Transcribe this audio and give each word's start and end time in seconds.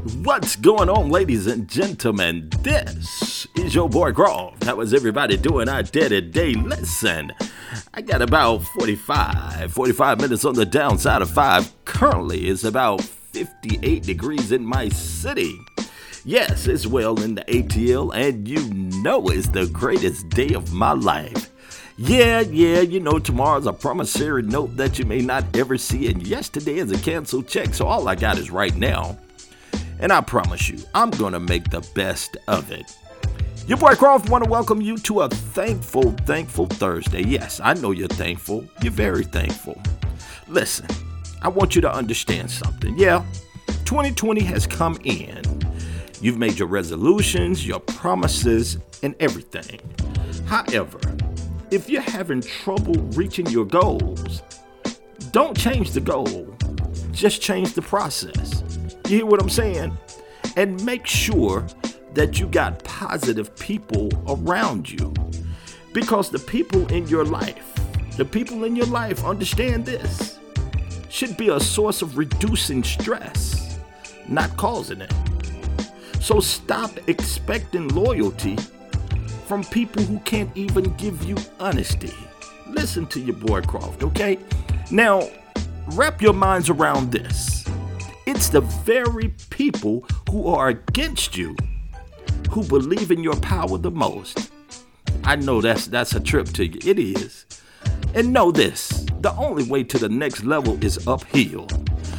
What's 0.00 0.56
going 0.56 0.88
on, 0.88 1.10
ladies 1.10 1.46
and 1.46 1.68
gentlemen? 1.68 2.48
This 2.62 3.46
is 3.54 3.74
your 3.74 3.86
boy 3.86 4.12
Croft. 4.12 4.64
How 4.64 4.80
is 4.80 4.94
everybody 4.94 5.36
doing 5.36 5.68
out 5.68 5.92
there 5.92 6.08
today? 6.08 6.54
Listen, 6.54 7.30
I 7.92 8.00
got 8.00 8.22
about 8.22 8.62
45, 8.62 9.70
45 9.70 10.20
minutes 10.22 10.46
on 10.46 10.54
the 10.54 10.64
downside 10.64 11.20
of 11.20 11.28
5. 11.28 11.84
Currently, 11.84 12.48
it's 12.48 12.64
about 12.64 13.02
58 13.02 14.02
degrees 14.02 14.52
in 14.52 14.64
my 14.64 14.88
city. 14.88 15.54
Yes, 16.24 16.66
it's 16.66 16.86
well 16.86 17.20
in 17.20 17.34
the 17.34 17.44
ATL, 17.44 18.14
and 18.14 18.48
you 18.48 18.72
know 19.02 19.28
it's 19.28 19.48
the 19.48 19.66
greatest 19.66 20.30
day 20.30 20.54
of 20.54 20.72
my 20.72 20.92
life. 20.92 21.50
Yeah, 21.98 22.40
yeah, 22.40 22.80
you 22.80 23.00
know, 23.00 23.18
tomorrow's 23.18 23.66
a 23.66 23.72
promissory 23.74 24.44
note 24.44 24.78
that 24.78 24.98
you 24.98 25.04
may 25.04 25.20
not 25.20 25.44
ever 25.54 25.76
see, 25.76 26.08
and 26.08 26.26
yesterday 26.26 26.78
is 26.78 26.90
a 26.90 26.98
canceled 26.98 27.48
check, 27.48 27.74
so 27.74 27.86
all 27.86 28.08
I 28.08 28.14
got 28.14 28.38
is 28.38 28.50
right 28.50 28.74
now. 28.74 29.18
And 30.00 30.12
I 30.12 30.22
promise 30.22 30.68
you, 30.68 30.78
I'm 30.94 31.10
gonna 31.10 31.40
make 31.40 31.70
the 31.70 31.86
best 31.94 32.38
of 32.48 32.70
it. 32.70 32.96
Your 33.66 33.76
boy 33.76 33.94
Croft 33.94 34.30
want 34.30 34.42
to 34.42 34.50
welcome 34.50 34.80
you 34.80 34.96
to 34.96 35.20
a 35.20 35.28
thankful, 35.28 36.12
thankful 36.24 36.66
Thursday. 36.66 37.22
Yes, 37.22 37.60
I 37.62 37.74
know 37.74 37.90
you're 37.90 38.08
thankful. 38.08 38.64
You're 38.82 38.92
very 38.92 39.24
thankful. 39.24 39.80
Listen, 40.48 40.86
I 41.42 41.48
want 41.48 41.74
you 41.74 41.82
to 41.82 41.92
understand 41.92 42.50
something. 42.50 42.98
Yeah, 42.98 43.24
2020 43.84 44.40
has 44.44 44.66
come 44.66 44.98
in. 45.04 45.42
You've 46.22 46.38
made 46.38 46.58
your 46.58 46.68
resolutions, 46.68 47.66
your 47.66 47.80
promises, 47.80 48.78
and 49.02 49.14
everything. 49.20 49.80
However, 50.46 50.98
if 51.70 51.90
you're 51.90 52.00
having 52.00 52.40
trouble 52.40 52.94
reaching 53.12 53.46
your 53.46 53.66
goals, 53.66 54.42
don't 55.30 55.56
change 55.56 55.92
the 55.92 56.00
goal, 56.00 56.56
just 57.12 57.40
change 57.42 57.74
the 57.74 57.82
process. 57.82 58.69
You 59.10 59.16
hear 59.16 59.26
what 59.26 59.42
I'm 59.42 59.50
saying? 59.50 59.98
And 60.54 60.84
make 60.84 61.04
sure 61.04 61.66
that 62.14 62.38
you 62.38 62.46
got 62.46 62.84
positive 62.84 63.56
people 63.56 64.08
around 64.28 64.88
you. 64.88 65.12
Because 65.92 66.30
the 66.30 66.38
people 66.38 66.86
in 66.92 67.08
your 67.08 67.24
life, 67.24 67.74
the 68.16 68.24
people 68.24 68.62
in 68.62 68.76
your 68.76 68.86
life 68.86 69.24
understand 69.24 69.84
this, 69.84 70.38
should 71.08 71.36
be 71.36 71.48
a 71.48 71.58
source 71.58 72.02
of 72.02 72.18
reducing 72.18 72.84
stress, 72.84 73.80
not 74.28 74.56
causing 74.56 75.00
it. 75.00 75.12
So 76.20 76.38
stop 76.38 76.92
expecting 77.08 77.88
loyalty 77.88 78.58
from 79.46 79.64
people 79.64 80.04
who 80.04 80.20
can't 80.20 80.56
even 80.56 80.84
give 80.94 81.24
you 81.24 81.36
honesty. 81.58 82.14
Listen 82.68 83.06
to 83.08 83.18
your 83.18 83.34
boy 83.34 83.62
Croft, 83.62 84.04
okay? 84.04 84.38
Now, 84.92 85.28
wrap 85.94 86.22
your 86.22 86.32
minds 86.32 86.70
around 86.70 87.10
this. 87.10 87.59
It's 88.32 88.48
the 88.48 88.60
very 88.60 89.34
people 89.50 90.04
who 90.30 90.46
are 90.46 90.68
against 90.68 91.36
you 91.36 91.56
who 92.50 92.62
believe 92.62 93.10
in 93.10 93.24
your 93.24 93.34
power 93.40 93.76
the 93.76 93.90
most. 93.90 94.52
I 95.24 95.34
know 95.34 95.60
that's 95.60 95.88
that's 95.88 96.14
a 96.14 96.20
trip 96.20 96.46
to 96.50 96.64
you. 96.64 96.78
It 96.84 97.00
is. 97.00 97.46
And 98.14 98.32
know 98.32 98.52
this, 98.52 99.04
the 99.20 99.34
only 99.34 99.64
way 99.64 99.82
to 99.82 99.98
the 99.98 100.08
next 100.08 100.44
level 100.44 100.82
is 100.84 101.08
uphill. 101.08 101.66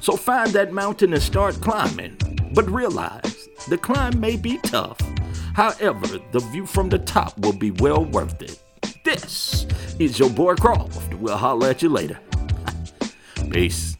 So 0.00 0.16
find 0.16 0.50
that 0.54 0.72
mountain 0.72 1.12
and 1.14 1.22
start 1.22 1.54
climbing. 1.60 2.16
But 2.52 2.68
realize 2.68 3.48
the 3.68 3.78
climb 3.78 4.18
may 4.18 4.36
be 4.36 4.58
tough, 4.58 4.98
However, 5.54 6.18
the 6.32 6.40
view 6.50 6.66
from 6.66 6.88
the 6.88 6.98
top 6.98 7.38
will 7.38 7.52
be 7.52 7.70
well 7.70 8.04
worth 8.04 8.42
it. 8.42 8.58
This 9.04 9.66
is 10.00 10.18
your 10.18 10.30
boy 10.30 10.56
Croft. 10.56 11.14
We'll 11.14 11.36
holler 11.36 11.68
at 11.68 11.80
you 11.80 11.90
later. 11.90 12.18
Peace. 13.50 13.96